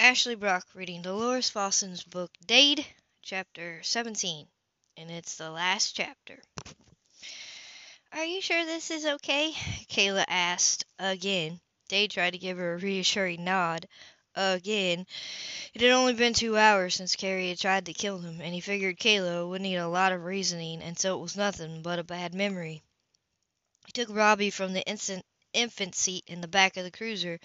Ashley 0.00 0.34
Brock 0.34 0.66
reading 0.72 1.02
Delores 1.02 1.50
Fossen's 1.50 2.02
book 2.02 2.30
Dade, 2.46 2.86
chapter 3.20 3.82
17, 3.82 4.48
and 4.96 5.10
it's 5.10 5.36
the 5.36 5.50
last 5.50 5.94
chapter. 5.94 6.38
Are 8.10 8.24
you 8.24 8.40
sure 8.40 8.64
this 8.64 8.90
is 8.90 9.04
okay? 9.04 9.52
Kayla 9.90 10.24
asked 10.26 10.86
again. 10.98 11.60
Dade 11.88 12.12
tried 12.12 12.30
to 12.30 12.38
give 12.38 12.56
her 12.56 12.72
a 12.72 12.78
reassuring 12.78 13.44
nod. 13.44 13.86
Again. 14.34 15.06
It 15.74 15.82
had 15.82 15.90
only 15.90 16.14
been 16.14 16.32
two 16.32 16.56
hours 16.56 16.94
since 16.94 17.14
Carrie 17.14 17.50
had 17.50 17.58
tried 17.58 17.84
to 17.84 17.92
kill 17.92 18.20
him, 18.20 18.40
and 18.40 18.54
he 18.54 18.60
figured 18.60 18.98
Kayla 18.98 19.46
would 19.50 19.60
need 19.60 19.76
a 19.76 19.86
lot 19.86 20.12
of 20.12 20.24
reasoning, 20.24 20.82
and 20.82 20.98
so 20.98 21.18
it 21.18 21.22
was 21.22 21.36
nothing 21.36 21.82
but 21.82 21.98
a 21.98 22.04
bad 22.04 22.32
memory. 22.32 22.82
He 23.84 23.92
took 23.92 24.08
Robbie 24.08 24.48
from 24.48 24.72
the 24.72 24.88
instant 24.88 25.26
infant 25.52 25.94
seat 25.94 26.24
in 26.26 26.40
the 26.40 26.48
back 26.48 26.76
of 26.76 26.84
the 26.84 26.90
cruiser. 26.90 27.38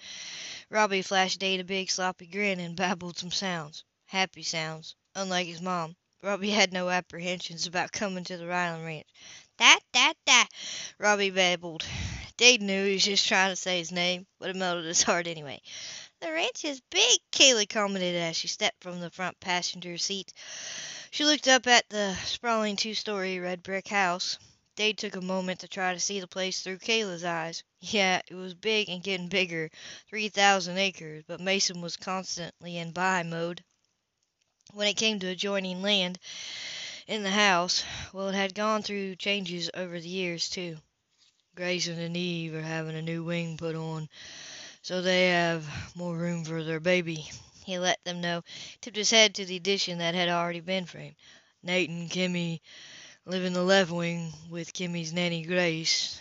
Robbie 0.70 1.02
flashed 1.02 1.40
Dade 1.40 1.60
a 1.60 1.64
big 1.64 1.90
sloppy 1.90 2.26
grin 2.26 2.60
and 2.60 2.76
babbled 2.76 3.18
some 3.18 3.30
sounds. 3.30 3.84
Happy 4.06 4.42
sounds. 4.42 4.94
Unlike 5.14 5.46
his 5.46 5.60
mom, 5.60 5.96
Robbie 6.22 6.50
had 6.50 6.72
no 6.72 6.88
apprehensions 6.90 7.66
about 7.66 7.92
coming 7.92 8.24
to 8.24 8.36
the 8.36 8.46
Ryland 8.46 8.84
ranch. 8.84 9.06
"Dat, 9.58 9.82
dat, 9.92 10.16
dat," 10.26 10.48
Robbie 10.98 11.30
babbled. 11.30 11.84
Dade 12.36 12.60
knew 12.62 12.86
he 12.86 12.94
was 12.94 13.04
just 13.04 13.26
trying 13.26 13.50
to 13.50 13.56
say 13.56 13.78
his 13.78 13.92
name, 13.92 14.26
but 14.38 14.50
it 14.50 14.56
melted 14.56 14.84
his 14.84 15.02
heart 15.02 15.26
anyway. 15.26 15.60
"The 16.20 16.32
ranch 16.32 16.64
is 16.64 16.82
big," 16.90 17.20
Kayla 17.32 17.68
commented 17.68 18.14
as 18.14 18.36
she 18.36 18.48
stepped 18.48 18.82
from 18.82 19.00
the 19.00 19.10
front 19.10 19.40
passenger 19.40 19.96
seat. 19.98 20.32
She 21.10 21.24
looked 21.24 21.48
up 21.48 21.66
at 21.66 21.88
the 21.88 22.14
sprawling 22.24 22.76
two 22.76 22.94
story 22.94 23.38
red 23.38 23.62
brick 23.62 23.88
house. 23.88 24.38
Dade 24.76 24.98
took 24.98 25.16
a 25.16 25.22
moment 25.22 25.60
to 25.60 25.68
try 25.68 25.94
to 25.94 26.00
see 26.00 26.20
the 26.20 26.26
place 26.26 26.60
through 26.60 26.80
Kayla's 26.80 27.24
eyes. 27.24 27.64
Yeah, 27.80 28.20
it 28.28 28.34
was 28.34 28.52
big 28.52 28.90
and 28.90 29.02
getting 29.02 29.28
bigger, 29.28 29.70
three 30.06 30.28
thousand 30.28 30.76
acres, 30.76 31.24
but 31.26 31.40
Mason 31.40 31.80
was 31.80 31.96
constantly 31.96 32.76
in 32.76 32.92
buy 32.92 33.22
mode. 33.22 33.64
When 34.74 34.86
it 34.86 34.98
came 34.98 35.18
to 35.20 35.28
adjoining 35.28 35.80
land 35.80 36.18
in 37.06 37.22
the 37.22 37.30
house, 37.30 37.84
well, 38.12 38.28
it 38.28 38.34
had 38.34 38.54
gone 38.54 38.82
through 38.82 39.16
changes 39.16 39.70
over 39.72 39.98
the 39.98 40.08
years, 40.08 40.50
too. 40.50 40.76
Grayson 41.54 41.98
and 41.98 42.14
Eve 42.14 42.54
are 42.54 42.60
having 42.60 42.96
a 42.96 43.00
new 43.00 43.24
wing 43.24 43.56
put 43.56 43.76
on, 43.76 44.10
so 44.82 45.00
they 45.00 45.28
have 45.28 45.66
more 45.96 46.18
room 46.18 46.44
for 46.44 46.62
their 46.62 46.80
baby. 46.80 47.30
He 47.64 47.78
let 47.78 48.04
them 48.04 48.20
know, 48.20 48.44
tipped 48.82 48.98
his 48.98 49.10
head 49.10 49.34
to 49.36 49.46
the 49.46 49.56
addition 49.56 49.96
that 49.98 50.14
had 50.14 50.28
already 50.28 50.60
been 50.60 50.84
framed. 50.84 51.16
Nate 51.62 51.88
and 51.88 52.10
Kimmy 52.10 52.60
live 53.28 53.44
in 53.44 53.52
the 53.52 53.62
left 53.62 53.90
wing 53.90 54.32
with 54.50 54.72
Kimmy's 54.72 55.12
nanny 55.12 55.42
Grace. 55.42 56.20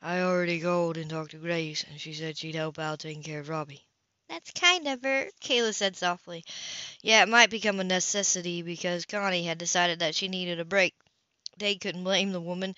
I 0.00 0.20
already 0.20 0.58
called 0.58 0.96
and 0.96 1.10
talked 1.10 1.32
to 1.32 1.36
Grace, 1.36 1.84
and 1.84 2.00
she 2.00 2.14
said 2.14 2.38
she'd 2.38 2.54
help 2.54 2.78
out 2.78 3.00
taking 3.00 3.22
care 3.22 3.40
of 3.40 3.50
Robbie. 3.50 3.84
That's 4.30 4.52
kind 4.52 4.88
of 4.88 5.02
her, 5.02 5.26
Kayla 5.42 5.74
said 5.74 5.96
softly. 5.96 6.46
Yeah, 7.02 7.22
it 7.22 7.28
might 7.28 7.50
become 7.50 7.78
a 7.78 7.84
necessity 7.84 8.62
because 8.62 9.04
Connie 9.04 9.44
had 9.44 9.58
decided 9.58 9.98
that 9.98 10.14
she 10.14 10.28
needed 10.28 10.58
a 10.58 10.64
break. 10.64 10.94
They 11.58 11.74
couldn't 11.74 12.04
blame 12.04 12.32
the 12.32 12.40
woman 12.40 12.74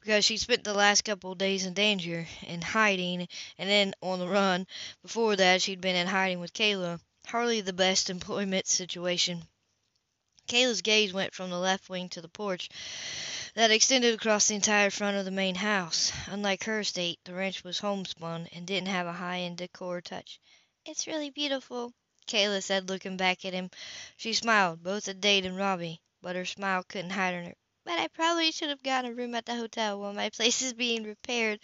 because 0.00 0.24
she'd 0.24 0.38
spent 0.38 0.64
the 0.64 0.72
last 0.72 1.04
couple 1.04 1.32
of 1.32 1.38
days 1.38 1.66
in 1.66 1.74
danger, 1.74 2.26
in 2.46 2.62
hiding, 2.62 3.28
and 3.58 3.68
then 3.68 3.92
on 4.00 4.20
the 4.20 4.28
run. 4.28 4.66
Before 5.02 5.36
that, 5.36 5.60
she'd 5.60 5.82
been 5.82 5.96
in 5.96 6.06
hiding 6.06 6.40
with 6.40 6.54
Kayla. 6.54 6.98
Hardly 7.26 7.60
the 7.60 7.74
best 7.74 8.08
employment 8.08 8.66
situation. 8.66 9.46
Kayla's 10.48 10.82
gaze 10.82 11.12
went 11.12 11.34
from 11.34 11.50
the 11.50 11.58
left 11.58 11.88
wing 11.88 12.08
to 12.08 12.20
the 12.20 12.28
porch 12.28 12.68
that 13.54 13.70
extended 13.70 14.14
across 14.14 14.48
the 14.48 14.54
entire 14.54 14.88
front 14.90 15.16
of 15.16 15.24
the 15.24 15.30
main 15.30 15.54
house. 15.54 16.10
Unlike 16.26 16.64
her 16.64 16.80
estate, 16.80 17.18
the 17.24 17.34
ranch 17.34 17.62
was 17.62 17.78
homespun 17.80 18.48
and 18.52 18.66
didn't 18.66 18.88
have 18.88 19.06
a 19.06 19.12
high-end 19.12 19.58
decor 19.58 20.00
touch. 20.00 20.40
"It's 20.86 21.06
really 21.06 21.28
beautiful," 21.30 21.92
Kayla 22.26 22.62
said, 22.62 22.88
looking 22.88 23.16
back 23.16 23.44
at 23.44 23.52
him. 23.52 23.70
She 24.16 24.32
smiled, 24.32 24.82
both 24.82 25.06
at 25.08 25.20
Dade 25.20 25.44
and 25.44 25.56
Robbie, 25.56 26.00
but 26.22 26.34
her 26.34 26.46
smile 26.46 26.82
couldn't 26.82 27.10
hide 27.10 27.34
her. 27.34 27.54
"But 27.84 27.98
I 27.98 28.08
probably 28.08 28.50
should 28.50 28.70
have 28.70 28.82
gotten 28.82 29.10
a 29.10 29.14
room 29.14 29.34
at 29.34 29.44
the 29.44 29.54
hotel 29.56 30.00
while 30.00 30.14
my 30.14 30.30
place 30.36 30.62
is 30.62 30.72
being 30.72 31.02
repaired, 31.02 31.60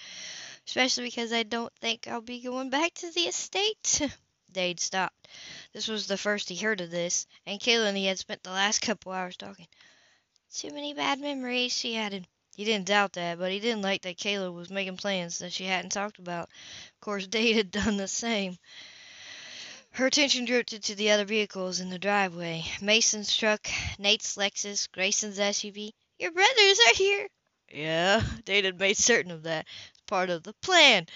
especially 0.66 1.04
because 1.04 1.32
I 1.32 1.42
don't 1.42 1.72
think 1.80 2.06
I'll 2.06 2.20
be 2.20 2.40
going 2.40 2.70
back 2.70 2.92
to 2.94 3.10
the 3.10 3.22
estate." 3.28 4.02
Dade 4.54 4.80
stopped. 4.80 5.28
This 5.72 5.88
was 5.88 6.06
the 6.06 6.16
first 6.16 6.48
he 6.48 6.56
heard 6.56 6.80
of 6.80 6.90
this, 6.90 7.26
and 7.44 7.60
Kayla 7.60 7.88
and 7.88 7.96
he 7.96 8.06
had 8.06 8.18
spent 8.18 8.42
the 8.42 8.50
last 8.50 8.80
couple 8.80 9.12
hours 9.12 9.36
talking. 9.36 9.68
"Too 10.54 10.70
many 10.70 10.94
bad 10.94 11.20
memories," 11.20 11.76
she 11.76 11.96
added. 11.96 12.26
He 12.56 12.64
didn't 12.64 12.86
doubt 12.86 13.14
that, 13.14 13.38
but 13.38 13.50
he 13.50 13.58
didn't 13.58 13.82
like 13.82 14.02
that 14.02 14.16
Kayla 14.16 14.52
was 14.52 14.70
making 14.70 14.96
plans 14.96 15.38
that 15.40 15.52
she 15.52 15.64
hadn't 15.64 15.90
talked 15.90 16.18
about. 16.18 16.48
Of 16.48 17.00
course, 17.00 17.26
Dade 17.28 17.56
had 17.56 17.70
done 17.70 17.96
the 17.96 18.08
same. 18.08 18.58
Her 19.90 20.06
attention 20.06 20.44
drifted 20.44 20.82
to 20.84 20.94
the 20.94 21.10
other 21.10 21.24
vehicles 21.24 21.80
in 21.80 21.90
the 21.90 21.98
driveway. 21.98 22.64
Mason's 22.80 23.36
truck, 23.36 23.68
Nate's 23.98 24.36
Lexus, 24.36 24.86
Grayson's 24.86 25.38
SUV. 25.38 25.92
"Your 26.18 26.30
brothers 26.30 26.78
are 26.88 26.94
here!" 26.94 27.28
Yeah, 27.68 28.22
Dade 28.44 28.64
had 28.64 28.78
made 28.78 28.96
certain 28.96 29.32
of 29.32 29.42
that. 29.44 29.66
It's 29.90 30.02
part 30.06 30.30
of 30.30 30.44
the 30.44 30.52
plan. 30.54 31.06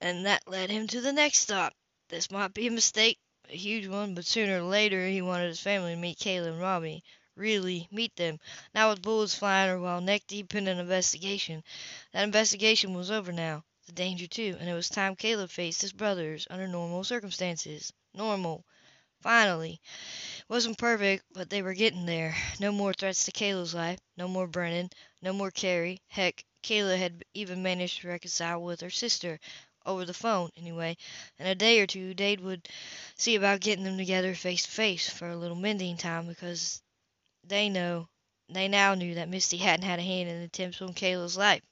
And 0.00 0.24
that 0.26 0.48
led 0.48 0.70
him 0.70 0.86
to 0.88 1.00
the 1.02 1.12
next 1.12 1.40
stop. 1.40 1.74
This 2.08 2.30
might 2.30 2.54
be 2.54 2.66
a 2.66 2.70
mistake, 2.70 3.18
a 3.50 3.56
huge 3.56 3.86
one, 3.86 4.14
but 4.14 4.24
sooner 4.24 4.60
or 4.60 4.62
later 4.62 5.06
he 5.06 5.20
wanted 5.20 5.48
his 5.48 5.60
family 5.60 5.94
to 5.94 6.00
meet 6.00 6.18
Kayla 6.18 6.48
and 6.48 6.60
Robbie. 6.60 7.04
Really 7.36 7.86
meet 7.90 8.16
them, 8.16 8.40
not 8.74 8.88
with 8.88 9.02
bullets 9.02 9.34
flying 9.34 9.70
or 9.70 9.78
while 9.78 10.00
neck 10.00 10.22
deep 10.26 10.54
in 10.54 10.68
an 10.68 10.78
investigation. 10.78 11.62
That 12.12 12.24
investigation 12.24 12.94
was 12.94 13.10
over 13.10 13.30
now. 13.30 13.62
The 13.84 13.92
danger, 13.92 14.26
too, 14.26 14.56
and 14.58 14.70
it 14.70 14.74
was 14.74 14.88
time 14.88 15.16
Caleb 15.16 15.50
faced 15.50 15.82
his 15.82 15.92
brothers 15.92 16.46
under 16.48 16.66
normal 16.66 17.04
circumstances. 17.04 17.92
Normal. 18.14 18.64
Finally. 19.20 19.80
It 20.38 20.48
wasn't 20.48 20.78
perfect, 20.78 21.24
but 21.32 21.50
they 21.50 21.60
were 21.60 21.74
getting 21.74 22.06
there. 22.06 22.34
No 22.58 22.72
more 22.72 22.94
threats 22.94 23.24
to 23.24 23.32
Caleb's 23.32 23.74
life. 23.74 23.98
No 24.16 24.28
more 24.28 24.46
Brennan. 24.46 24.88
No 25.20 25.34
more 25.34 25.50
Carrie. 25.50 26.00
Heck, 26.06 26.42
Kayla 26.62 26.96
had 26.96 27.24
even 27.34 27.62
managed 27.62 28.00
to 28.00 28.08
reconcile 28.08 28.62
with 28.62 28.80
her 28.80 28.90
sister 28.90 29.38
over 29.88 30.04
the 30.04 30.14
phone, 30.14 30.50
anyway. 30.56 30.96
In 31.38 31.46
a 31.46 31.54
day 31.54 31.80
or 31.80 31.86
two 31.86 32.14
Dade 32.14 32.40
would 32.40 32.68
see 33.16 33.34
about 33.34 33.60
getting 33.60 33.84
them 33.84 33.96
together 33.96 34.34
face 34.34 34.64
to 34.64 34.70
face 34.70 35.08
for 35.08 35.30
a 35.30 35.36
little 35.36 35.56
mending 35.56 35.96
time 35.96 36.26
because 36.26 36.82
they 37.44 37.68
know 37.68 38.08
they 38.50 38.68
now 38.68 38.94
knew 38.94 39.14
that 39.14 39.28
Misty 39.28 39.56
hadn't 39.56 39.86
had 39.86 39.98
a 39.98 40.02
hand 40.02 40.28
in 40.28 40.38
the 40.38 40.44
attempts 40.44 40.80
on 40.80 40.94
Kayla's 40.94 41.36
life. 41.36 41.62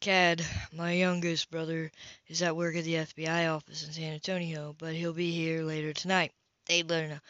Kade, 0.00 0.44
my 0.72 0.92
youngest 0.92 1.50
brother, 1.50 1.90
is 2.28 2.40
at 2.42 2.54
work 2.54 2.76
at 2.76 2.84
the 2.84 2.94
FBI 2.94 3.52
office 3.52 3.84
in 3.84 3.92
San 3.92 4.12
Antonio, 4.12 4.76
but 4.78 4.94
he'll 4.94 5.12
be 5.12 5.32
here 5.32 5.64
later 5.64 5.92
tonight. 5.92 6.32
Dade 6.66 6.88
let 6.88 7.02
her 7.02 7.08
know. 7.08 7.20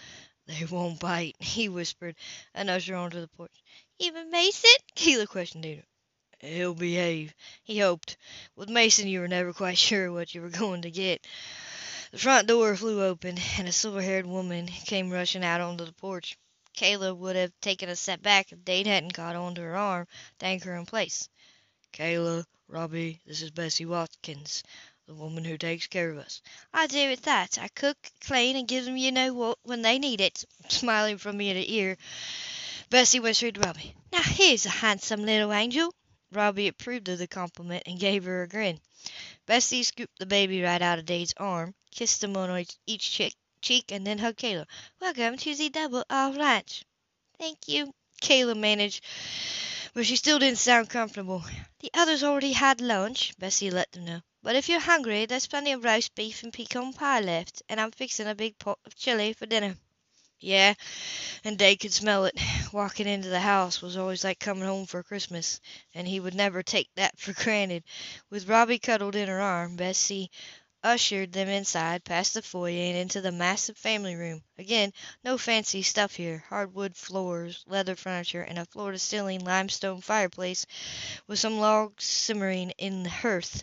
They 0.46 0.64
won't 0.70 1.00
bite, 1.00 1.36
he 1.38 1.68
whispered, 1.68 2.14
and 2.54 2.68
ushered 2.68 2.96
onto 2.96 3.20
the 3.20 3.28
porch. 3.28 3.62
Even 3.98 4.30
Mason? 4.30 4.70
Kayla 4.94 5.26
questioned 5.26 5.62
Dade. 5.62 5.84
He'll 6.40 6.74
behave, 6.74 7.34
he 7.64 7.80
hoped. 7.80 8.16
With 8.54 8.68
Mason 8.68 9.08
you 9.08 9.20
were 9.20 9.28
never 9.28 9.52
quite 9.52 9.76
sure 9.88 10.12
what 10.12 10.34
you 10.34 10.40
were 10.40 10.50
going 10.50 10.82
to 10.82 10.90
get. 10.90 11.26
The 12.12 12.18
front 12.18 12.46
door 12.46 12.76
flew 12.76 13.02
open, 13.02 13.38
and 13.58 13.66
a 13.66 13.72
silver-haired 13.72 14.24
woman 14.24 14.68
came 14.68 15.10
rushing 15.10 15.44
out 15.44 15.60
onto 15.60 15.84
the 15.84 15.92
porch. 15.92 16.38
Kayla 16.76 17.16
would 17.16 17.34
have 17.34 17.52
taken 17.60 17.88
a 17.88 17.96
step 17.96 18.22
back 18.22 18.52
if 18.52 18.64
Dade 18.64 18.86
hadn't 18.86 19.14
caught 19.14 19.34
onto 19.34 19.62
her 19.62 19.76
arm 19.76 20.06
to 20.38 20.46
anchor 20.46 20.70
her 20.70 20.76
in 20.76 20.86
place. 20.86 21.28
Kayla, 21.92 22.46
Robbie, 22.68 23.20
this 23.26 23.42
is 23.42 23.50
Bessie 23.50 23.84
Watkins, 23.84 24.62
the 25.06 25.14
woman 25.14 25.44
who 25.44 25.58
takes 25.58 25.88
care 25.88 26.08
of 26.08 26.18
us. 26.18 26.40
I 26.72 26.86
do 26.86 27.10
with 27.10 27.22
that. 27.22 27.58
I 27.58 27.66
cook, 27.66 27.98
clean, 28.20 28.54
and 28.54 28.68
give 28.68 28.84
them 28.84 28.96
you 28.96 29.10
know 29.10 29.34
what 29.34 29.58
when 29.64 29.82
they 29.82 29.98
need 29.98 30.20
it. 30.20 30.44
Smiling 30.68 31.18
from 31.18 31.40
ear 31.40 31.54
to 31.54 31.68
ear, 31.72 31.98
Bessie 32.90 33.18
whispered 33.18 33.56
to 33.56 33.60
Robbie, 33.62 33.96
Now 34.12 34.22
here's 34.22 34.66
a 34.66 34.70
handsome 34.70 35.26
little 35.26 35.52
angel. 35.52 35.92
Robbie 36.30 36.68
approved 36.68 37.08
of 37.08 37.18
the 37.18 37.26
compliment 37.26 37.84
and 37.86 37.98
gave 37.98 38.24
her 38.24 38.42
a 38.42 38.48
grin. 38.48 38.80
Bessie 39.46 39.82
scooped 39.82 40.18
the 40.18 40.26
baby 40.26 40.60
right 40.60 40.82
out 40.82 40.98
of 40.98 41.06
Dade's 41.06 41.32
arm, 41.38 41.74
kissed 41.90 42.22
him 42.22 42.36
on 42.36 42.66
each 42.86 43.18
cheek, 43.62 43.90
and 43.90 44.06
then 44.06 44.18
hugged 44.18 44.38
Kayla. 44.38 44.66
"Welcome 45.00 45.38
to 45.38 45.54
the 45.54 45.70
Double 45.70 46.04
R 46.10 46.32
Ranch." 46.32 46.84
"Thank 47.38 47.66
you," 47.66 47.94
Kayla 48.20 48.54
managed, 48.56 49.02
but 49.94 50.04
she 50.04 50.16
still 50.16 50.38
didn't 50.38 50.58
sound 50.58 50.90
comfortable. 50.90 51.44
"The 51.80 51.90
others 51.94 52.22
already 52.22 52.52
had 52.52 52.82
lunch," 52.82 53.32
Bessie 53.38 53.70
let 53.70 53.90
them 53.92 54.04
know. 54.04 54.20
"But 54.42 54.54
if 54.54 54.68
you're 54.68 54.80
hungry, 54.80 55.24
there's 55.24 55.46
plenty 55.46 55.72
of 55.72 55.82
roast 55.82 56.14
beef 56.14 56.42
and 56.42 56.52
pecan 56.52 56.92
pie 56.92 57.20
left, 57.20 57.62
and 57.70 57.80
I'm 57.80 57.90
fixing 57.92 58.26
a 58.26 58.34
big 58.34 58.58
pot 58.58 58.78
of 58.84 58.94
chili 58.94 59.32
for 59.32 59.46
dinner." 59.46 59.78
Yeah, 60.40 60.74
and 61.44 61.58
Dade 61.58 61.80
could 61.80 61.92
smell 61.92 62.24
it. 62.26 62.34
Walking 62.72 63.06
into 63.08 63.28
the 63.28 63.40
house 63.40 63.82
was 63.82 63.96
always 63.96 64.24
like 64.24 64.40
coming 64.40 64.64
home 64.64 64.86
for 64.86 65.02
Christmas, 65.02 65.60
and 65.94 66.08
he 66.08 66.20
would 66.20 66.34
never 66.34 66.62
take 66.62 66.90
that 66.96 67.18
for 67.20 67.32
granted. 67.32 67.84
With 68.30 68.48
Robbie 68.48 68.78
cuddled 68.80 69.16
in 69.16 69.28
her 69.28 69.40
arm, 69.40 69.76
Bessie 69.76 70.30
ushered 70.88 71.30
them 71.32 71.48
inside, 71.48 72.02
past 72.02 72.32
the 72.32 72.40
foyer, 72.40 72.70
and 72.70 72.96
into 72.96 73.20
the 73.20 73.30
massive 73.30 73.76
family 73.76 74.16
room. 74.16 74.42
Again, 74.56 74.90
no 75.22 75.36
fancy 75.36 75.82
stuff 75.82 76.14
here. 76.14 76.42
Hardwood 76.48 76.96
floors, 76.96 77.62
leather 77.66 77.94
furniture, 77.94 78.40
and 78.40 78.58
a 78.58 78.64
floor-to-ceiling 78.64 79.44
limestone 79.44 80.00
fireplace 80.00 80.64
with 81.26 81.38
some 81.38 81.60
logs 81.60 82.04
simmering 82.04 82.70
in 82.78 83.02
the 83.02 83.10
hearth. 83.10 83.62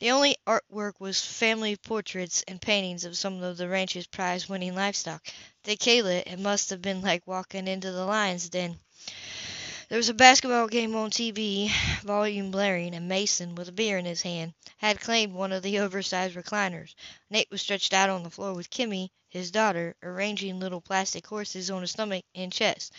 The 0.00 0.10
only 0.10 0.36
artwork 0.46 1.00
was 1.00 1.18
family 1.18 1.76
portraits 1.76 2.44
and 2.46 2.60
paintings 2.60 3.06
of 3.06 3.16
some 3.16 3.42
of 3.42 3.56
the 3.56 3.70
ranch's 3.70 4.06
prize-winning 4.06 4.74
livestock. 4.74 5.26
To 5.64 5.76
Kayla, 5.76 6.24
it 6.26 6.38
must 6.38 6.68
have 6.68 6.82
been 6.82 7.00
like 7.00 7.26
walking 7.26 7.68
into 7.68 7.90
the 7.90 8.04
lion's 8.04 8.50
den. 8.50 8.78
There 9.88 9.98
was 9.98 10.08
a 10.08 10.14
basketball 10.14 10.66
game 10.66 10.96
on 10.96 11.12
TV, 11.12 11.70
volume 12.02 12.50
blaring, 12.50 12.92
and 12.92 13.06
Mason, 13.06 13.54
with 13.54 13.68
a 13.68 13.72
beer 13.72 13.98
in 13.98 14.04
his 14.04 14.22
hand, 14.22 14.52
had 14.78 14.98
claimed 14.98 15.32
one 15.32 15.52
of 15.52 15.62
the 15.62 15.78
oversized 15.78 16.34
recliners. 16.34 16.96
Nate 17.30 17.48
was 17.52 17.62
stretched 17.62 17.92
out 17.92 18.10
on 18.10 18.24
the 18.24 18.30
floor 18.30 18.52
with 18.52 18.68
Kimmy, 18.68 19.10
his 19.28 19.52
daughter, 19.52 19.94
arranging 20.02 20.58
little 20.58 20.80
plastic 20.80 21.24
horses 21.28 21.70
on 21.70 21.82
his 21.82 21.92
stomach 21.92 22.24
and 22.34 22.52
chest. 22.52 22.92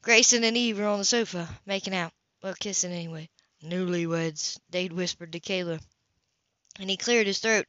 Grayson 0.00 0.42
and 0.42 0.56
Eve 0.56 0.78
were 0.78 0.86
on 0.86 0.98
the 0.98 1.04
sofa, 1.04 1.60
making 1.66 1.94
out. 1.94 2.14
Well, 2.42 2.54
kissing 2.54 2.92
anyway. 2.92 3.28
Newlyweds, 3.62 4.58
Dade 4.70 4.94
whispered 4.94 5.32
to 5.32 5.40
Kayla, 5.40 5.82
and 6.78 6.88
he 6.88 6.96
cleared 6.96 7.26
his 7.26 7.40
throat 7.40 7.68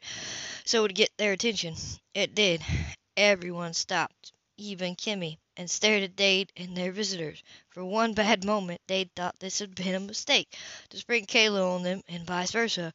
so 0.64 0.78
it 0.78 0.82
would 0.84 0.96
get 0.96 1.12
their 1.18 1.34
attention. 1.34 1.76
It 2.14 2.34
did. 2.34 2.64
Everyone 3.18 3.74
stopped, 3.74 4.32
even 4.56 4.96
Kimmy 4.96 5.38
and 5.58 5.70
stared 5.70 6.04
at 6.04 6.16
Dade 6.16 6.54
and 6.56 6.78
their 6.78 6.92
visitors. 6.92 7.44
For 7.70 7.84
one 7.84 8.14
bad 8.14 8.46
moment 8.46 8.80
Dade 8.88 9.10
thought 9.16 9.40
this 9.40 9.60
had 9.60 9.76
been 9.76 9.96
a 9.96 10.00
mistake 10.00 10.56
to 10.90 10.98
spring 10.98 11.26
Kayla 11.26 11.76
on 11.76 11.84
them 11.84 12.04
and 12.08 12.26
vice 12.26 12.52
versa. 12.52 12.94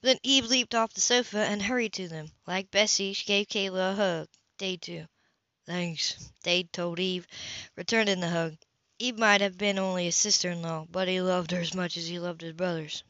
But 0.00 0.06
then 0.08 0.18
Eve 0.22 0.46
leaped 0.46 0.74
off 0.74 0.94
the 0.94 1.00
sofa 1.00 1.40
and 1.40 1.62
hurried 1.62 1.92
to 1.92 2.08
them. 2.08 2.32
Like 2.46 2.70
Bessie, 2.70 3.12
she 3.12 3.26
gave 3.26 3.48
Kayla 3.48 3.92
a 3.92 3.94
hug. 3.94 4.28
Dade 4.58 4.82
too. 4.82 5.06
Thanks, 5.66 6.16
Dade 6.42 6.72
told 6.72 6.98
Eve, 6.98 7.26
returning 7.76 8.20
the 8.20 8.30
hug. 8.30 8.56
Eve 8.98 9.18
might 9.18 9.40
have 9.40 9.56
been 9.56 9.78
only 9.78 10.06
his 10.06 10.16
sister-in-law, 10.16 10.86
but 10.90 11.06
he 11.06 11.20
loved 11.20 11.50
her 11.50 11.60
as 11.60 11.74
much 11.74 11.96
as 11.96 12.08
he 12.08 12.18
loved 12.18 12.40
his 12.40 12.54
brothers. 12.54 13.04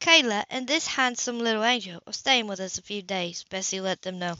Kayla 0.00 0.44
and 0.50 0.66
this 0.66 0.86
handsome 0.86 1.38
little 1.38 1.62
angel 1.62 2.02
are 2.06 2.12
staying 2.12 2.46
with 2.46 2.60
us 2.60 2.78
a 2.78 2.82
few 2.82 3.02
days, 3.02 3.44
Bessie 3.50 3.80
let 3.80 4.02
them 4.02 4.18
know. 4.18 4.36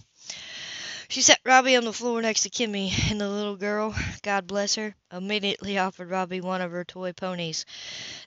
She 1.12 1.20
set 1.20 1.40
Robbie 1.44 1.76
on 1.76 1.84
the 1.84 1.92
floor 1.92 2.22
next 2.22 2.40
to 2.44 2.48
Kimmy, 2.48 2.90
and 3.10 3.20
the 3.20 3.28
little 3.28 3.56
girl, 3.56 3.94
God 4.22 4.46
bless 4.46 4.76
her, 4.76 4.96
immediately 5.12 5.76
offered 5.76 6.08
Robbie 6.08 6.40
one 6.40 6.62
of 6.62 6.70
her 6.70 6.86
toy 6.86 7.12
ponies. 7.12 7.66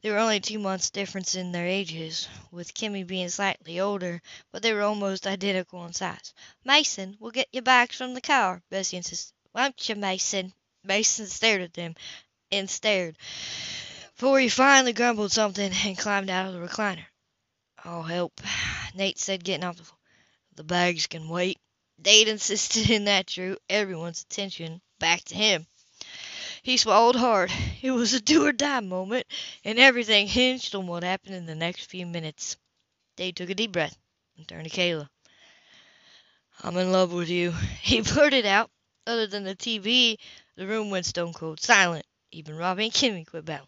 There 0.04 0.14
were 0.14 0.20
only 0.20 0.40
two 0.40 0.60
months' 0.60 0.92
difference 0.92 1.34
in 1.34 1.52
their 1.52 1.66
ages, 1.66 2.28
with 2.52 2.76
Kimmy 2.76 3.02
being 3.02 3.30
slightly 3.30 3.80
older, 3.80 4.22
but 4.52 4.62
they 4.62 4.72
were 4.72 4.84
almost 4.84 5.26
identical 5.26 5.84
in 5.88 5.94
size. 5.94 6.36
Mason, 6.64 7.18
we'll 7.20 7.32
get 7.32 7.48
your 7.52 7.64
bags 7.64 7.96
from 7.96 8.14
the 8.14 8.22
car, 8.22 8.62
Bessie 8.70 8.98
insisted. 8.98 9.34
Won't 9.52 9.90
you, 9.90 9.96
Mason? 9.96 10.54
Mason 10.84 11.26
stared 11.26 11.62
at 11.62 11.74
them, 11.74 11.96
and 12.52 12.70
stared, 12.70 13.18
before 14.14 14.40
he 14.40 14.48
finally 14.48 14.94
grumbled 14.94 15.32
something 15.32 15.74
and 15.86 15.98
climbed 15.98 16.30
out 16.30 16.46
of 16.46 16.54
the 16.54 16.60
recliner. 16.60 17.08
I'll 17.84 18.04
help, 18.04 18.40
Nate 18.94 19.18
said, 19.18 19.44
getting 19.44 19.64
off 19.64 19.78
the 19.78 19.86
floor. 19.86 19.98
The 20.56 20.64
bags 20.64 21.08
can 21.08 21.28
wait. 21.28 21.58
Dade 22.06 22.28
insisted 22.28 22.92
and 22.92 23.08
that 23.08 23.26
drew 23.26 23.58
everyone's 23.68 24.22
attention 24.22 24.80
back 25.00 25.24
to 25.24 25.34
him. 25.34 25.66
He 26.62 26.78
swallowed 26.78 27.16
hard. 27.16 27.52
It 27.82 27.90
was 27.90 28.14
a 28.14 28.22
do 28.22 28.46
or 28.46 28.52
die 28.52 28.80
moment, 28.82 29.26
and 29.64 29.80
everything 29.80 30.28
hinged 30.28 30.76
on 30.76 30.86
what 30.86 31.02
happened 31.02 31.34
in 31.34 31.48
the 31.48 31.56
next 31.56 31.86
few 31.86 32.06
minutes. 32.06 32.58
Dade 33.16 33.36
took 33.36 33.50
a 33.50 33.56
deep 33.56 33.72
breath 33.72 33.98
and 34.38 34.48
turned 34.48 34.70
to 34.70 34.70
Kayla. 34.70 35.10
I'm 36.62 36.78
in 36.78 36.92
love 36.92 37.12
with 37.12 37.28
you, 37.28 37.52
he 37.82 38.02
blurted 38.02 38.46
out. 38.46 38.70
Other 39.08 39.26
than 39.26 39.44
the 39.44 39.56
TV, 39.56 40.18
the 40.56 40.68
room 40.68 40.92
went 40.92 41.08
stone 41.08 41.34
cold 41.34 41.60
silent. 41.60 42.06
Even 42.32 42.56
Robbie 42.56 42.86
and 42.86 42.94
Kimmy 42.94 43.26
quit 43.26 43.46
battling. 43.46 43.68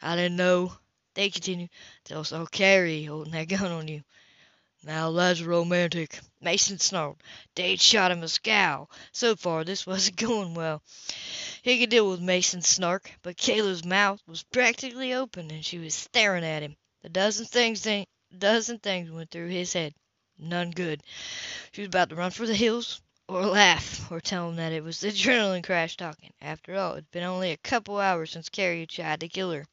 I 0.00 0.16
didn't 0.16 0.36
know, 0.36 0.72
Dade 1.12 1.34
continued, 1.34 1.68
till 2.04 2.20
I 2.20 2.22
saw 2.22 2.46
Carrie 2.46 3.04
holding 3.04 3.34
that 3.34 3.48
gun 3.48 3.70
on 3.70 3.88
you. 3.88 4.04
Now 4.84 5.10
that's 5.10 5.42
romantic, 5.42 6.20
Mason 6.40 6.78
snarled. 6.78 7.20
Dade 7.54 7.80
shot 7.80 8.12
him 8.12 8.22
a 8.22 8.28
scowl. 8.28 8.88
So 9.12 9.34
far 9.34 9.64
this 9.64 9.86
wasn't 9.86 10.16
going 10.16 10.54
well. 10.54 10.82
He 11.62 11.80
could 11.80 11.90
deal 11.90 12.08
with 12.08 12.20
Mason's 12.20 12.68
snark, 12.68 13.10
but 13.22 13.36
Kayla's 13.36 13.84
mouth 13.84 14.22
was 14.26 14.44
practically 14.44 15.14
open 15.14 15.50
and 15.50 15.64
she 15.64 15.78
was 15.78 15.94
staring 15.94 16.44
at 16.44 16.62
him. 16.62 16.76
A 17.02 17.08
dozen 17.08 17.46
things 17.46 17.86
a 17.86 18.06
dozen 18.36 18.78
things 18.78 19.10
went 19.10 19.30
through 19.30 19.48
his 19.48 19.72
head. 19.72 19.94
None 20.38 20.70
good. 20.70 21.02
She 21.72 21.80
was 21.80 21.88
about 21.88 22.10
to 22.10 22.14
run 22.14 22.30
for 22.30 22.46
the 22.46 22.54
hills, 22.54 23.00
or 23.26 23.44
laugh, 23.44 24.10
or 24.10 24.20
tell 24.20 24.48
him 24.48 24.56
that 24.56 24.72
it 24.72 24.84
was 24.84 25.00
the 25.00 25.08
adrenaline 25.12 25.64
crash 25.64 25.96
talking. 25.96 26.32
After 26.40 26.76
all, 26.76 26.92
it 26.92 26.96
had 26.96 27.10
been 27.10 27.24
only 27.24 27.50
a 27.50 27.56
couple 27.56 27.98
hours 27.98 28.30
since 28.30 28.48
Carrie 28.48 28.80
had 28.80 28.88
tried 28.88 29.20
to 29.20 29.28
kill 29.28 29.50
her. 29.50 29.66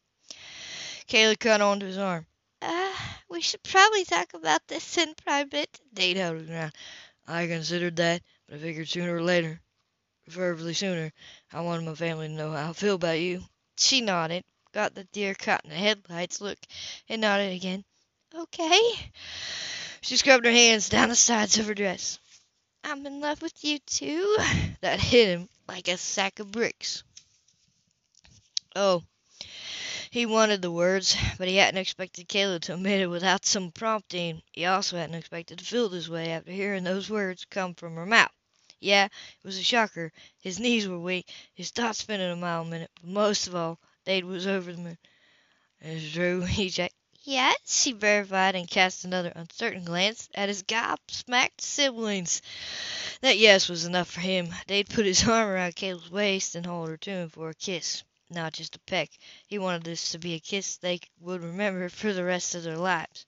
Kayla 1.07 1.39
caught 1.39 1.61
onto 1.61 1.85
his 1.85 1.99
arm. 1.99 2.25
We 3.29 3.41
should 3.41 3.63
probably 3.63 4.05
talk 4.05 4.33
about 4.33 4.67
this 4.67 4.97
in 4.97 5.13
private. 5.15 5.79
Dade 5.93 6.17
held 6.17 6.37
his 6.37 6.47
ground. 6.47 6.73
I 7.27 7.47
considered 7.47 7.95
that, 7.97 8.21
but 8.47 8.55
I 8.55 8.59
figured 8.59 8.87
sooner 8.87 9.15
or 9.15 9.23
later, 9.23 9.59
preferably 10.25 10.73
sooner, 10.73 11.11
I 11.51 11.61
wanted 11.61 11.85
my 11.85 11.95
family 11.95 12.27
to 12.27 12.33
know 12.33 12.51
how 12.51 12.69
I 12.69 12.73
feel 12.73 12.95
about 12.95 13.19
you. 13.19 13.43
She 13.77 14.01
nodded, 14.01 14.43
got 14.73 14.93
the 14.93 15.05
deer 15.05 15.33
caught 15.33 15.63
in 15.63 15.71
the 15.71 15.75
headlights 15.75 16.39
look, 16.39 16.59
and 17.09 17.21
nodded 17.21 17.53
again. 17.53 17.83
Okay. 18.33 18.81
She 20.01 20.17
scrubbed 20.17 20.45
her 20.45 20.51
hands 20.51 20.89
down 20.89 21.09
the 21.09 21.15
sides 21.15 21.57
of 21.57 21.65
her 21.65 21.73
dress. 21.73 22.19
I'm 22.83 23.05
in 23.05 23.19
love 23.19 23.41
with 23.41 23.63
you 23.63 23.79
too. 23.79 24.37
That 24.81 24.99
hit 24.99 25.29
him 25.29 25.49
like 25.67 25.87
a 25.87 25.97
sack 25.97 26.39
of 26.39 26.51
bricks. 26.51 27.03
Oh, 28.75 29.03
he 30.11 30.25
wanted 30.25 30.61
the 30.61 30.71
words, 30.71 31.15
but 31.37 31.47
he 31.47 31.55
hadn't 31.55 31.79
expected 31.79 32.29
Kayla 32.29 32.59
to 32.61 32.73
admit 32.73 33.01
it 33.01 33.07
without 33.07 33.45
some 33.45 33.71
prompting. 33.71 34.41
He 34.51 34.65
also 34.65 34.97
hadn't 34.97 35.15
expected 35.15 35.59
to 35.59 35.65
feel 35.65 35.89
this 35.89 36.07
way 36.07 36.31
after 36.31 36.51
hearing 36.51 36.83
those 36.83 37.09
words 37.09 37.45
come 37.45 37.73
from 37.73 37.95
her 37.95 38.05
mouth. 38.05 38.31
Yeah, 38.79 39.05
it 39.05 39.11
was 39.43 39.57
a 39.57 39.63
shocker. 39.63 40.11
His 40.39 40.59
knees 40.59 40.87
were 40.87 40.99
weak, 40.99 41.27
his 41.53 41.71
thoughts 41.71 41.99
spinning 41.99 42.31
a 42.31 42.35
mile 42.35 42.61
a 42.61 42.65
minute, 42.65 42.91
but 43.01 43.09
most 43.09 43.47
of 43.47 43.55
all, 43.55 43.79
Dade 44.05 44.25
was 44.25 44.45
over 44.45 44.71
the 44.71 44.81
moon. 44.81 44.97
It's 45.81 46.13
true, 46.13 46.41
he 46.45 46.69
checked. 46.69 46.93
Yes, 47.23 47.57
she 47.65 47.91
verified 47.91 48.55
and 48.55 48.69
cast 48.69 49.05
another 49.05 49.31
uncertain 49.35 49.85
glance 49.85 50.29
at 50.35 50.49
his 50.49 50.61
gobsmacked 50.61 51.61
siblings. 51.61 52.43
That 53.21 53.37
yes 53.39 53.69
was 53.69 53.85
enough 53.85 54.11
for 54.11 54.21
him. 54.21 54.53
Dade 54.67 54.89
put 54.89 55.07
his 55.07 55.27
arm 55.27 55.49
around 55.49 55.75
Kayla's 55.75 56.11
waist 56.11 56.53
and 56.53 56.65
hauled 56.65 56.89
her 56.89 56.97
to 56.97 57.09
him 57.09 57.29
for 57.29 57.49
a 57.49 57.55
kiss 57.55 58.03
not 58.29 58.53
just 58.53 58.75
a 58.75 58.79
peck. 58.79 59.09
He 59.47 59.59
wanted 59.59 59.83
this 59.83 60.11
to 60.11 60.19
be 60.19 60.33
a 60.33 60.39
kiss 60.39 60.77
they 60.77 60.99
would 61.19 61.43
remember 61.43 61.89
for 61.89 62.13
the 62.13 62.23
rest 62.23 62.55
of 62.55 62.63
their 62.63 62.77
lives. 62.77 63.25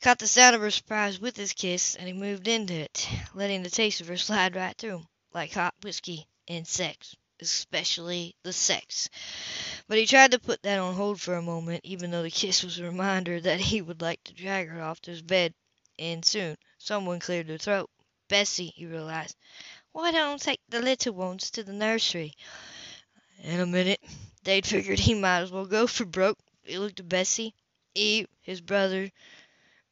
Caught 0.00 0.18
the 0.18 0.26
sound 0.26 0.56
of 0.56 0.62
her 0.62 0.70
surprise 0.70 1.20
with 1.20 1.36
his 1.36 1.52
kiss, 1.52 1.94
and 1.94 2.06
he 2.06 2.12
moved 2.14 2.48
into 2.48 2.74
it, 2.74 3.06
letting 3.34 3.62
the 3.62 3.70
taste 3.70 4.00
of 4.00 4.08
her 4.08 4.16
slide 4.16 4.56
right 4.56 4.76
through 4.76 4.98
him, 4.98 5.08
like 5.34 5.52
hot 5.52 5.74
whiskey 5.82 6.26
and 6.48 6.66
sex, 6.66 7.14
especially 7.40 8.34
the 8.42 8.52
sex. 8.52 9.10
But 9.86 9.98
he 9.98 10.06
tried 10.06 10.30
to 10.30 10.38
put 10.38 10.62
that 10.62 10.78
on 10.78 10.94
hold 10.94 11.20
for 11.20 11.34
a 11.34 11.42
moment, 11.42 11.82
even 11.84 12.10
though 12.10 12.22
the 12.22 12.30
kiss 12.30 12.62
was 12.62 12.78
a 12.78 12.84
reminder 12.84 13.40
that 13.40 13.60
he 13.60 13.82
would 13.82 14.00
like 14.00 14.24
to 14.24 14.32
drag 14.32 14.68
her 14.68 14.80
off 14.82 15.00
to 15.02 15.10
his 15.10 15.22
bed. 15.22 15.54
And 15.98 16.24
soon 16.24 16.56
someone 16.78 17.20
cleared 17.20 17.48
her 17.48 17.58
throat. 17.58 17.90
Bessie, 18.28 18.72
he 18.74 18.86
realized. 18.86 19.36
Why 19.92 20.12
don't 20.12 20.40
take 20.40 20.60
the 20.68 20.80
little 20.80 21.12
ones 21.12 21.50
to 21.50 21.62
the 21.62 21.72
nursery? 21.72 22.34
In 23.42 23.58
a 23.60 23.66
minute 23.66 24.00
Dade 24.44 24.66
figured 24.66 24.98
he 24.98 25.14
might 25.14 25.40
as 25.40 25.50
well 25.50 25.66
go 25.66 25.86
for 25.86 26.04
broke. 26.04 26.38
He 26.62 26.78
looked 26.78 27.00
at 27.00 27.08
Bessie, 27.08 27.54
Eve, 27.94 28.26
his 28.40 28.60
brother, 28.60 29.10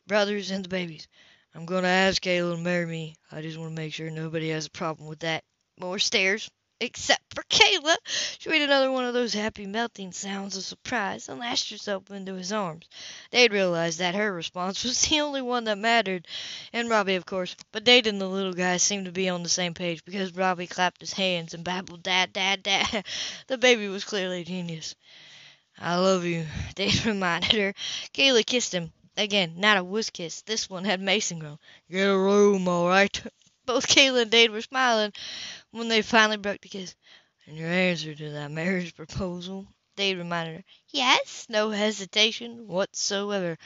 brothers, 0.06 0.50
and 0.50 0.64
the 0.64 0.68
babies. 0.68 1.08
I'm 1.54 1.66
going 1.66 1.82
to 1.82 1.88
ask 1.88 2.22
Kayla 2.22 2.56
to 2.56 2.62
marry 2.62 2.86
me. 2.86 3.16
I 3.32 3.42
just 3.42 3.58
want 3.58 3.74
to 3.74 3.80
make 3.80 3.94
sure 3.94 4.10
nobody 4.10 4.50
has 4.50 4.66
a 4.66 4.70
problem 4.70 5.08
with 5.08 5.20
that. 5.20 5.44
More 5.78 5.98
stares 5.98 6.50
except 6.80 7.34
for 7.34 7.42
Kayla. 7.44 7.96
She 8.38 8.48
made 8.48 8.62
another 8.62 8.90
one 8.90 9.04
of 9.04 9.14
those 9.14 9.34
happy 9.34 9.66
melting 9.66 10.12
sounds 10.12 10.56
of 10.56 10.62
surprise 10.62 11.28
and 11.28 11.40
lashed 11.40 11.70
herself 11.70 12.10
into 12.10 12.34
his 12.34 12.52
arms. 12.52 12.88
They'd 13.30 13.52
realized 13.52 13.98
that 13.98 14.14
her 14.14 14.32
response 14.32 14.84
was 14.84 15.00
the 15.02 15.20
only 15.20 15.42
one 15.42 15.64
that 15.64 15.78
mattered, 15.78 16.26
and 16.72 16.88
Robbie, 16.88 17.16
of 17.16 17.26
course. 17.26 17.56
But 17.72 17.84
Dade 17.84 18.06
and 18.06 18.20
the 18.20 18.28
little 18.28 18.52
guy 18.52 18.76
seemed 18.76 19.06
to 19.06 19.12
be 19.12 19.28
on 19.28 19.42
the 19.42 19.48
same 19.48 19.74
page 19.74 20.04
because 20.04 20.34
Robbie 20.34 20.66
clapped 20.66 21.00
his 21.00 21.12
hands 21.12 21.54
and 21.54 21.64
babbled, 21.64 22.02
Dad, 22.02 22.32
Dad, 22.32 22.62
Dad. 22.62 23.04
The 23.46 23.58
baby 23.58 23.88
was 23.88 24.04
clearly 24.04 24.42
a 24.42 24.44
genius. 24.44 24.94
I 25.78 25.96
love 25.96 26.24
you, 26.24 26.46
Dade 26.74 27.06
reminded 27.06 27.52
her. 27.52 27.74
Kayla 28.12 28.44
kissed 28.44 28.74
him. 28.74 28.92
Again, 29.16 29.54
not 29.56 29.78
a 29.78 29.82
wuss 29.82 30.10
kiss. 30.10 30.42
This 30.42 30.70
one 30.70 30.84
had 30.84 31.00
Mason 31.00 31.40
grown. 31.40 31.58
Get 31.90 32.08
a 32.08 32.16
room, 32.16 32.68
all 32.68 32.86
right. 32.86 33.20
Both 33.66 33.88
Kayla 33.88 34.22
and 34.22 34.30
Dade 34.30 34.50
were 34.50 34.62
smiling 34.62 35.12
when 35.70 35.88
they 35.88 36.02
finally 36.02 36.36
broke 36.36 36.60
the 36.60 36.68
kiss. 36.68 36.94
And 37.46 37.56
your 37.56 37.68
answer 37.68 38.14
to 38.14 38.30
that 38.30 38.50
marriage 38.50 38.94
proposal, 38.94 39.66
Dade 39.96 40.18
reminded 40.18 40.56
her. 40.56 40.64
Yes, 40.90 41.46
no 41.48 41.70
hesitation 41.70 42.66
whatsoever. 42.68 43.58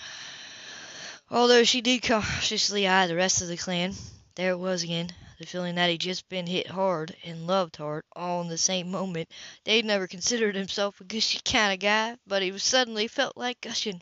Although 1.31 1.65
she 1.65 1.81
did 1.81 2.03
cautiously 2.03 2.87
eye 2.87 3.07
the 3.07 3.17
rest 3.17 3.43
of 3.43 3.49
the 3.49 3.57
clan, 3.57 3.95
there 4.35 4.53
it 4.53 4.59
was 4.59 4.83
again, 4.83 5.11
the 5.39 5.47
feeling 5.47 5.75
that 5.75 5.91
he'd 5.91 6.01
just 6.01 6.29
been 6.29 6.47
hit 6.47 6.67
hard 6.69 7.17
and 7.25 7.47
loved 7.47 7.77
hard 7.77 8.05
all 8.15 8.41
in 8.43 8.49
the 8.49 8.59
same 8.59 8.91
moment. 8.91 9.29
Dade 9.65 9.85
never 9.85 10.07
considered 10.07 10.55
himself 10.55 11.01
a 11.01 11.05
gushy 11.05 11.41
kind 11.45 11.73
of 11.73 11.81
guy, 11.81 12.17
but 12.27 12.43
he 12.43 12.57
suddenly 12.59 13.09
felt 13.09 13.37
like 13.37 13.61
gushing. 13.61 14.01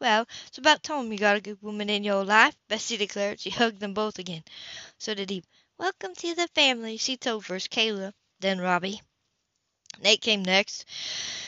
"Well, 0.00 0.26
it's 0.46 0.58
about 0.58 0.82
time 0.82 1.12
you 1.12 1.18
got 1.18 1.36
a 1.36 1.40
good 1.40 1.62
woman 1.62 1.90
in 1.90 2.02
your 2.04 2.24
life," 2.24 2.56
Bessie 2.68 2.96
declared. 2.96 3.40
She 3.40 3.50
hugged 3.50 3.80
them 3.80 3.94
both 3.94 4.18
again. 4.18 4.42
So 4.98 5.14
did 5.14 5.30
Eve. 5.30 5.44
"Welcome 5.80 6.16
to 6.16 6.34
the 6.34 6.48
family," 6.56 6.96
she 6.96 7.16
told 7.16 7.46
first 7.46 7.70
Kayla, 7.70 8.12
then 8.40 8.60
Robbie. 8.60 9.00
Nate 10.00 10.20
came 10.20 10.42
next, 10.44 10.84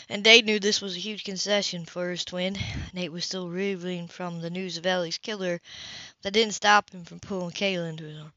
and 0.08 0.22
Dade 0.22 0.44
knew 0.46 0.60
this 0.60 0.80
was 0.80 0.94
a 0.94 1.00
huge 1.00 1.24
concession 1.24 1.84
for 1.84 2.12
his 2.12 2.24
twin. 2.24 2.56
Nate 2.92 3.10
was 3.10 3.24
still 3.24 3.48
reeling 3.48 4.06
from 4.06 4.40
the 4.40 4.48
news 4.48 4.76
of 4.76 4.86
Ellie's 4.86 5.18
killer, 5.18 5.60
but 5.60 6.22
that 6.22 6.30
didn't 6.30 6.54
stop 6.54 6.90
him 6.90 7.04
from 7.04 7.18
pulling 7.18 7.50
Kayla 7.50 7.88
into 7.88 8.04
his 8.04 8.18
arms. 8.18 8.32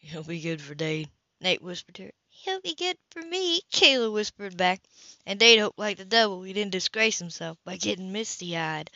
"You'll 0.00 0.22
be 0.22 0.38
good 0.40 0.62
for 0.62 0.76
Dade," 0.76 1.10
Nate 1.40 1.62
whispered 1.62 1.96
to 1.96 2.04
her. 2.04 2.12
"He'll 2.28 2.60
be 2.60 2.76
good 2.76 2.96
for 3.10 3.22
me," 3.22 3.60
Kayla 3.72 4.12
whispered 4.12 4.56
back, 4.56 4.82
and 5.26 5.40
Dade 5.40 5.58
hoped 5.58 5.80
like 5.80 5.96
the 5.96 6.04
devil 6.04 6.44
he 6.44 6.52
didn't 6.52 6.70
disgrace 6.70 7.18
himself 7.18 7.58
by 7.64 7.76
getting 7.76 8.12
misty 8.12 8.56
eyed. 8.56 8.88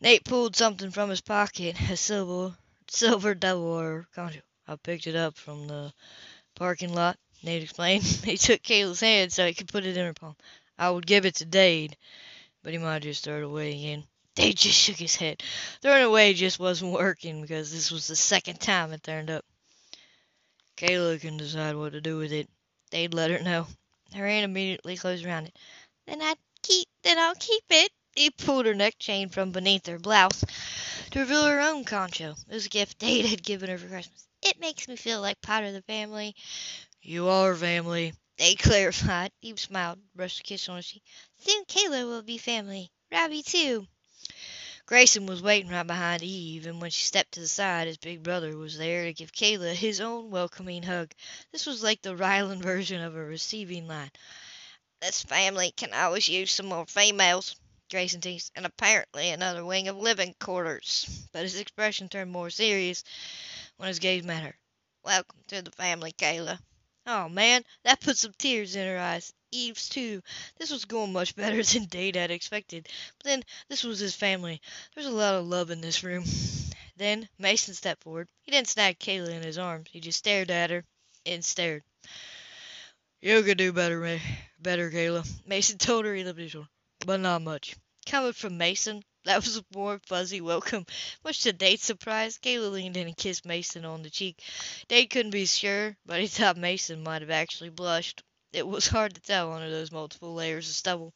Nate 0.00 0.24
pulled 0.24 0.54
something 0.54 0.92
from 0.92 1.10
his 1.10 1.20
pocket, 1.20 1.80
a 1.90 1.96
silver 1.96 2.56
silver 2.86 3.34
double 3.34 3.64
or. 3.64 4.06
I 4.72 4.76
picked 4.76 5.06
it 5.06 5.14
up 5.14 5.36
from 5.36 5.66
the 5.66 5.92
parking 6.54 6.94
lot. 6.94 7.18
Nate 7.42 7.62
explained. 7.62 8.04
He 8.24 8.38
took 8.38 8.62
Kayla's 8.62 9.00
hand 9.00 9.30
so 9.30 9.46
he 9.46 9.52
could 9.52 9.68
put 9.68 9.84
it 9.84 9.98
in 9.98 10.06
her 10.06 10.14
palm. 10.14 10.34
I 10.78 10.88
would 10.88 11.06
give 11.06 11.26
it 11.26 11.34
to 11.36 11.44
Dade, 11.44 11.94
but 12.62 12.72
he 12.72 12.78
might 12.78 13.02
just 13.02 13.22
throw 13.22 13.36
it 13.36 13.44
away 13.44 13.72
again. 13.72 14.04
Dade 14.34 14.56
just 14.56 14.78
shook 14.78 14.96
his 14.96 15.14
head. 15.14 15.42
Throwing 15.82 16.00
it 16.00 16.06
away 16.06 16.32
just 16.32 16.58
wasn't 16.58 16.92
working 16.94 17.42
because 17.42 17.70
this 17.70 17.90
was 17.90 18.06
the 18.06 18.16
second 18.16 18.60
time 18.60 18.94
it 18.94 19.02
turned 19.02 19.28
up. 19.28 19.44
Kayla 20.78 21.20
can 21.20 21.36
decide 21.36 21.76
what 21.76 21.92
to 21.92 22.00
do 22.00 22.16
with 22.16 22.32
it. 22.32 22.48
Dade 22.90 23.12
let 23.12 23.30
her 23.30 23.40
know. 23.40 23.66
Her 24.14 24.26
hand 24.26 24.46
immediately 24.46 24.96
closed 24.96 25.26
around 25.26 25.48
it. 25.48 25.58
Then 26.06 26.22
I'd 26.22 26.38
keep 26.62 26.88
then 27.02 27.18
I'll 27.18 27.34
keep 27.34 27.64
it. 27.68 27.92
He 28.16 28.30
pulled 28.30 28.64
her 28.64 28.74
neck 28.74 28.94
chain 28.98 29.28
from 29.28 29.52
beneath 29.52 29.84
her 29.84 29.98
blouse 29.98 30.42
to 31.10 31.18
reveal 31.18 31.44
her 31.44 31.60
own 31.60 31.84
concho. 31.84 32.34
It 32.48 32.54
was 32.54 32.64
a 32.64 32.70
gift 32.70 32.98
Dade 32.98 33.26
had 33.26 33.42
given 33.42 33.68
her 33.68 33.76
for 33.76 33.88
Christmas. 33.88 34.28
It 34.42 34.60
makes 34.60 34.88
me 34.88 34.96
feel 34.96 35.20
like 35.20 35.40
part 35.40 35.64
of 35.64 35.72
the 35.72 35.82
family. 35.82 36.36
You 37.00 37.28
are 37.28 37.54
family, 37.54 38.12
they 38.36 38.54
clarified. 38.56 39.32
Eve 39.40 39.58
smiled, 39.58 40.00
brushed 40.14 40.40
a 40.40 40.42
kiss 40.42 40.68
on 40.68 40.76
his 40.76 40.86
cheek. 40.88 41.02
Soon 41.38 41.64
Kayla 41.64 42.04
will 42.06 42.22
be 42.22 42.38
family. 42.38 42.90
Robbie, 43.10 43.42
too. 43.42 43.86
Grayson 44.84 45.26
was 45.26 45.42
waiting 45.42 45.70
right 45.70 45.86
behind 45.86 46.22
Eve, 46.22 46.66
and 46.66 46.80
when 46.80 46.90
she 46.90 47.04
stepped 47.04 47.32
to 47.32 47.40
the 47.40 47.48
side, 47.48 47.86
his 47.86 47.96
big 47.98 48.22
brother 48.22 48.56
was 48.56 48.76
there 48.76 49.04
to 49.04 49.12
give 49.12 49.32
Kayla 49.32 49.74
his 49.74 50.00
own 50.00 50.30
welcoming 50.30 50.82
hug. 50.82 51.12
This 51.52 51.66
was 51.66 51.82
like 51.82 52.02
the 52.02 52.16
Ryland 52.16 52.62
version 52.62 53.00
of 53.00 53.14
a 53.14 53.24
receiving 53.24 53.86
line. 53.86 54.10
This 55.00 55.22
family 55.22 55.72
can 55.72 55.94
always 55.94 56.28
use 56.28 56.52
some 56.52 56.66
more 56.66 56.86
females, 56.86 57.56
Grayson 57.90 58.20
teased, 58.20 58.52
and 58.56 58.66
apparently 58.66 59.30
another 59.30 59.64
wing 59.64 59.88
of 59.88 59.96
living 59.96 60.34
quarters. 60.40 61.28
But 61.32 61.42
his 61.42 61.58
expression 61.58 62.08
turned 62.08 62.32
more 62.32 62.50
serious 62.50 63.04
when 63.82 63.88
his 63.88 63.98
gaze 63.98 64.22
met 64.22 64.44
her. 64.44 64.54
Welcome 65.04 65.40
to 65.48 65.60
the 65.60 65.72
family, 65.72 66.12
Kayla. 66.12 66.56
Oh, 67.04 67.28
man, 67.28 67.64
that 67.82 68.00
put 68.00 68.16
some 68.16 68.32
tears 68.38 68.76
in 68.76 68.86
her 68.86 68.96
eyes. 68.96 69.32
Eve's, 69.50 69.88
too. 69.88 70.22
This 70.56 70.70
was 70.70 70.84
going 70.84 71.12
much 71.12 71.34
better 71.36 71.60
than 71.64 71.86
Dade 71.86 72.14
had 72.14 72.30
expected. 72.30 72.88
But 73.18 73.24
then, 73.24 73.42
this 73.68 73.82
was 73.82 73.98
his 73.98 74.14
family. 74.14 74.62
There's 74.94 75.08
a 75.08 75.10
lot 75.10 75.34
of 75.34 75.48
love 75.48 75.72
in 75.72 75.80
this 75.80 76.04
room. 76.04 76.24
Then 76.96 77.28
Mason 77.38 77.74
stepped 77.74 78.04
forward. 78.04 78.28
He 78.42 78.52
didn't 78.52 78.68
snag 78.68 79.00
Kayla 79.00 79.30
in 79.30 79.42
his 79.42 79.58
arms. 79.58 79.88
He 79.90 79.98
just 79.98 80.18
stared 80.18 80.50
at 80.52 80.70
her 80.70 80.84
and 81.26 81.44
stared. 81.44 81.82
You 83.20 83.42
could 83.42 83.58
do 83.58 83.72
better, 83.72 84.20
better, 84.60 84.90
Kayla. 84.92 85.26
Mason 85.44 85.78
told 85.78 86.04
her 86.04 86.14
he 86.14 86.22
loved 86.22 86.38
his 86.38 86.52
shoulder, 86.52 86.68
but 87.04 87.18
not 87.18 87.42
much. 87.42 87.74
Coming 88.06 88.34
from 88.34 88.58
Mason, 88.58 89.02
that 89.24 89.44
was 89.44 89.56
a 89.56 89.64
warm, 89.72 90.00
fuzzy 90.06 90.40
welcome. 90.40 90.84
Much 91.24 91.42
to 91.42 91.52
Dade's 91.52 91.84
surprise, 91.84 92.38
Kayla 92.38 92.72
leaned 92.72 92.96
in 92.96 93.06
and 93.06 93.16
kissed 93.16 93.44
Mason 93.44 93.84
on 93.84 94.02
the 94.02 94.10
cheek. 94.10 94.42
Dade 94.88 95.10
couldn't 95.10 95.30
be 95.30 95.46
sure, 95.46 95.96
but 96.04 96.20
he 96.20 96.26
thought 96.26 96.56
Mason 96.56 97.02
might 97.02 97.22
have 97.22 97.30
actually 97.30 97.70
blushed. 97.70 98.22
It 98.52 98.66
was 98.66 98.86
hard 98.86 99.14
to 99.14 99.20
tell 99.20 99.52
under 99.52 99.70
those 99.70 99.92
multiple 99.92 100.34
layers 100.34 100.68
of 100.68 100.74
stubble. 100.74 101.14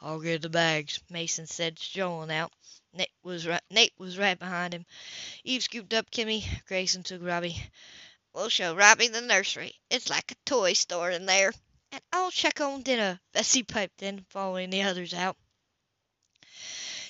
I'll 0.00 0.20
get 0.20 0.42
the 0.42 0.48
bags, 0.48 1.00
Mason 1.10 1.46
said, 1.46 1.78
strolling 1.78 2.30
out. 2.30 2.52
Nate 2.92 3.10
was 3.22 3.46
right, 3.46 3.62
Nate 3.70 3.94
was 3.98 4.18
right 4.18 4.38
behind 4.38 4.74
him. 4.74 4.86
Eve 5.44 5.62
scooped 5.62 5.94
up 5.94 6.10
Kimmy. 6.10 6.44
Grayson 6.66 7.02
took 7.02 7.22
Robbie. 7.22 7.62
We'll 8.34 8.48
show 8.48 8.74
Robbie 8.74 9.08
the 9.08 9.20
nursery. 9.20 9.74
It's 9.90 10.10
like 10.10 10.32
a 10.32 10.36
toy 10.44 10.72
store 10.72 11.10
in 11.10 11.26
there. 11.26 11.52
And 11.92 12.00
I'll 12.12 12.30
check 12.30 12.60
on 12.60 12.82
dinner, 12.82 13.20
Bessie 13.32 13.62
piped 13.62 14.02
in, 14.02 14.24
following 14.30 14.70
the 14.70 14.82
others 14.82 15.14
out. 15.14 15.36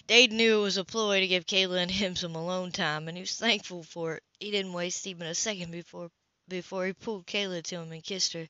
Dade 0.06 0.30
knew 0.30 0.60
it 0.60 0.62
was 0.62 0.76
a 0.76 0.84
ploy 0.84 1.20
to 1.20 1.26
give 1.26 1.46
Kayla 1.46 1.82
and 1.82 1.90
him 1.90 2.14
some 2.14 2.36
alone 2.36 2.70
time, 2.70 3.08
and 3.08 3.16
he 3.16 3.22
was 3.22 3.34
thankful 3.34 3.82
for 3.82 4.14
it. 4.14 4.22
He 4.38 4.52
didn't 4.52 4.72
waste 4.72 5.06
even 5.06 5.26
a 5.26 5.34
second 5.34 5.72
before 5.72 6.10
before 6.48 6.86
he 6.86 6.92
pulled 6.92 7.26
Kayla 7.26 7.62
to 7.64 7.80
him 7.80 7.90
and 7.90 8.04
kissed 8.04 8.32
her. 8.34 8.48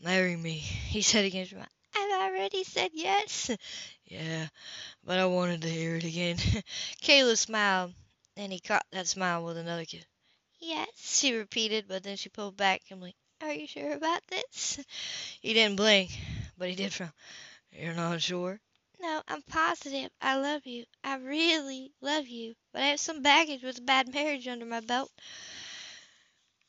Marry 0.00 0.36
me, 0.36 0.58
he 0.58 1.02
said 1.02 1.24
against 1.24 1.52
mind. 1.52 1.68
I've 1.96 2.30
already 2.30 2.62
said 2.62 2.92
yes. 2.94 3.50
yeah, 4.06 4.48
but 5.04 5.18
I 5.18 5.26
wanted 5.26 5.62
to 5.62 5.68
hear 5.68 5.96
it 5.96 6.04
again. 6.04 6.36
Kayla 7.02 7.36
smiled, 7.36 7.92
and 8.36 8.52
he 8.52 8.60
caught 8.60 8.86
that 8.92 9.08
smile 9.08 9.44
with 9.44 9.56
another 9.56 9.84
kiss. 9.84 10.04
Yes, 10.60 10.88
she 10.96 11.34
repeated, 11.34 11.86
but 11.88 12.04
then 12.04 12.16
she 12.16 12.28
pulled 12.28 12.56
back 12.56 12.82
and 12.90 13.00
blinked. 13.00 13.18
Are 13.40 13.52
you 13.52 13.66
sure 13.66 13.92
about 13.92 14.22
this? 14.28 14.78
He 15.40 15.54
didn't 15.54 15.74
blink, 15.74 16.16
but 16.56 16.68
he 16.68 16.76
did 16.76 16.92
frown. 16.92 17.12
You're 17.72 17.94
not 17.94 18.22
sure? 18.22 18.60
No, 19.02 19.20
I'm 19.26 19.42
positive. 19.42 20.12
I 20.20 20.36
love 20.36 20.64
you. 20.64 20.84
I 21.02 21.16
really 21.16 21.90
love 22.00 22.28
you. 22.28 22.54
But 22.72 22.82
I 22.82 22.86
have 22.86 23.00
some 23.00 23.20
baggage 23.20 23.64
with 23.64 23.78
a 23.78 23.82
bad 23.82 24.14
marriage 24.14 24.46
under 24.46 24.64
my 24.64 24.78
belt. 24.78 25.10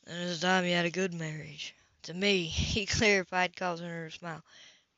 Then 0.05 0.29
it's 0.29 0.39
time 0.39 0.65
you 0.65 0.73
had 0.73 0.87
a 0.87 0.89
good 0.89 1.13
marriage. 1.13 1.75
To 2.03 2.13
me, 2.15 2.45
he 2.47 2.87
clarified, 2.87 3.55
causing 3.55 3.87
her 3.87 4.09
to 4.09 4.17
smile. 4.17 4.41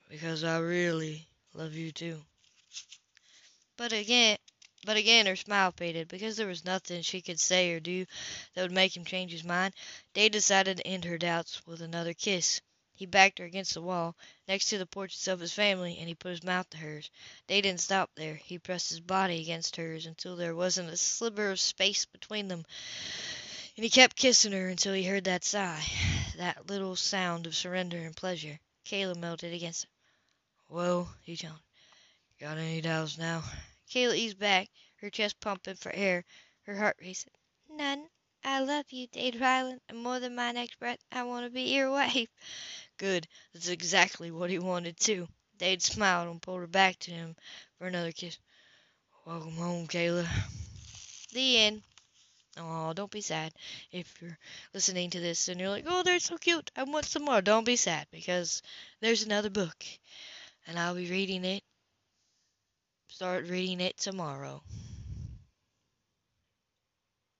Because 0.09 0.45
I 0.45 0.59
really 0.59 1.27
love 1.53 1.73
you 1.73 1.91
too. 1.91 2.21
But 3.75 3.91
again, 3.91 4.37
but 4.85 4.95
again 4.95 5.25
her 5.25 5.35
smile 5.35 5.73
faded. 5.73 6.07
Because 6.07 6.37
there 6.37 6.47
was 6.47 6.63
nothing 6.63 7.01
she 7.01 7.21
could 7.21 7.41
say 7.41 7.73
or 7.73 7.81
do 7.81 8.05
that 8.53 8.61
would 8.61 8.71
make 8.71 8.95
him 8.95 9.03
change 9.03 9.33
his 9.33 9.43
mind, 9.43 9.73
Dade 10.13 10.31
decided 10.31 10.77
to 10.77 10.87
end 10.87 11.03
her 11.03 11.17
doubts 11.17 11.61
with 11.67 11.81
another 11.81 12.13
kiss. 12.13 12.61
He 12.97 13.05
backed 13.05 13.39
her 13.39 13.45
against 13.45 13.73
the 13.73 13.81
wall, 13.81 14.15
next 14.47 14.69
to 14.69 14.77
the 14.77 14.85
portraits 14.85 15.27
of 15.27 15.41
his 15.41 15.51
family, 15.51 15.97
and 15.99 16.07
he 16.07 16.15
put 16.15 16.29
his 16.29 16.43
mouth 16.43 16.69
to 16.69 16.77
hers. 16.77 17.09
They 17.47 17.59
didn't 17.59 17.81
stop 17.81 18.09
there. 18.15 18.35
He 18.35 18.57
pressed 18.57 18.89
his 18.89 19.01
body 19.01 19.41
against 19.41 19.75
hers 19.75 20.05
until 20.05 20.37
there 20.37 20.55
wasn't 20.55 20.89
a 20.89 20.95
sliver 20.95 21.51
of 21.51 21.59
space 21.59 22.05
between 22.05 22.47
them. 22.47 22.65
And 23.75 23.83
he 23.83 23.89
kept 23.89 24.15
kissing 24.15 24.53
her 24.53 24.69
until 24.69 24.93
he 24.93 25.03
heard 25.03 25.25
that 25.25 25.43
sigh, 25.43 25.85
that 26.37 26.67
little 26.67 26.95
sound 26.95 27.45
of 27.45 27.55
surrender 27.55 27.97
and 27.97 28.15
pleasure. 28.15 28.61
Kayla 28.85 29.17
melted 29.17 29.53
against 29.53 29.83
him. 29.83 29.89
Well, 30.69 31.13
he 31.21 31.35
challenged. 31.35 31.63
Got 32.39 32.57
any 32.57 32.79
doubts 32.79 33.17
now? 33.17 33.43
Kayla 33.89 34.15
eased 34.15 34.39
back, 34.39 34.69
her 34.97 35.09
chest 35.09 35.41
pumping 35.41 35.75
for 35.75 35.91
air, 35.91 36.23
her 36.63 36.77
heart 36.77 36.95
racing. 37.01 37.33
None. 37.69 38.07
I 38.45 38.61
love 38.61 38.85
you, 38.93 39.07
Dade 39.07 39.41
Ryland, 39.41 39.81
and 39.89 40.01
more 40.01 40.21
than 40.21 40.35
my 40.35 40.53
next 40.53 40.79
breath, 40.79 40.99
I 41.11 41.23
want 41.23 41.45
to 41.45 41.49
be 41.49 41.63
your 41.75 41.91
wife. 41.91 42.29
Good. 42.97 43.27
That's 43.53 43.67
exactly 43.67 44.31
what 44.31 44.49
he 44.49 44.59
wanted, 44.59 44.97
too. 44.97 45.27
Dade 45.57 45.81
smiled 45.81 46.29
and 46.29 46.41
pulled 46.41 46.61
her 46.61 46.67
back 46.67 46.97
to 46.99 47.11
him 47.11 47.35
for 47.77 47.87
another 47.87 48.13
kiss. 48.13 48.37
Welcome 49.25 49.55
home, 49.57 49.87
Kayla. 49.87 50.27
The 51.33 51.57
end. 51.59 51.83
Oh, 52.57 52.93
don't 52.93 53.11
be 53.11 53.21
sad. 53.21 53.53
If 53.91 54.21
you're 54.21 54.37
listening 54.73 55.09
to 55.11 55.19
this 55.19 55.47
and 55.49 55.59
you're 55.59 55.69
like, 55.69 55.85
oh, 55.87 56.03
they're 56.03 56.19
so 56.19 56.37
cute, 56.37 56.71
I 56.75 56.83
want 56.83 57.05
some 57.05 57.25
more. 57.25 57.41
Don't 57.41 57.65
be 57.65 57.75
sad 57.75 58.07
because 58.11 58.61
there's 59.01 59.23
another 59.23 59.49
book 59.49 59.85
and 60.67 60.79
I'll 60.79 60.95
be 60.95 61.09
reading 61.09 61.45
it. 61.45 61.63
Start 63.09 63.47
reading 63.47 63.81
it 63.81 63.97
tomorrow. 63.97 64.61